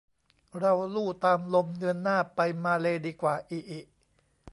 [0.59, 3.79] เราลู่ตามลม เดือนหน้าไปมาเลย์ดีกว่า อิอิ